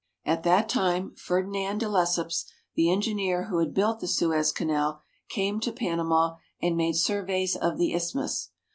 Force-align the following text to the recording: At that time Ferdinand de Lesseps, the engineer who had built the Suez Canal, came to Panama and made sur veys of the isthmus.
At 0.25 0.41
that 0.41 0.67
time 0.67 1.13
Ferdinand 1.15 1.77
de 1.77 1.85
Lesseps, 1.87 2.51
the 2.73 2.89
engineer 2.91 3.43
who 3.49 3.59
had 3.59 3.71
built 3.71 3.99
the 3.99 4.07
Suez 4.07 4.51
Canal, 4.51 5.03
came 5.29 5.59
to 5.59 5.71
Panama 5.71 6.37
and 6.59 6.75
made 6.75 6.95
sur 6.95 7.23
veys 7.23 7.55
of 7.55 7.77
the 7.77 7.93
isthmus. 7.93 8.49